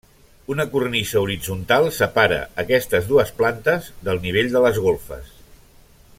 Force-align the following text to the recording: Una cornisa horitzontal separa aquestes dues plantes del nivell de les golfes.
Una 0.53 0.63
cornisa 0.69 1.19
horitzontal 1.25 1.89
separa 1.97 2.39
aquestes 2.65 3.05
dues 3.11 3.35
plantes 3.43 3.91
del 4.09 4.23
nivell 4.27 4.51
de 4.57 4.65
les 4.67 4.81
golfes. 4.89 5.31